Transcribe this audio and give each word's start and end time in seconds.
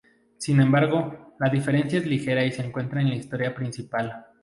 Sin 0.39 0.59
embargo, 0.59 1.35
la 1.39 1.47
diferencia 1.47 1.99
es 1.99 2.07
ligera 2.07 2.43
y 2.43 2.51
se 2.51 2.63
encuentra 2.65 3.01
en 3.01 3.09
la 3.09 3.15
historia 3.17 3.53
principal. 3.53 4.25